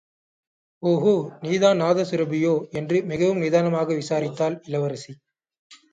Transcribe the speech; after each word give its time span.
ஒஹோ, 0.83 1.13
நீதான் 1.41 1.81
நாதசுரபியோ? 1.81 2.53
என்று 2.71 3.03
மிகவும் 3.03 3.37
நிதானமாக 3.37 3.93
விசாரித்தாள் 3.93 4.59
இளவரசி. 4.65 5.13